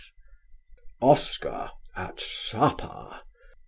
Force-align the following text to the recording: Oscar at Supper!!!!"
Oscar 0.99 1.69
at 1.95 2.19
Supper!!!!" 2.19 3.19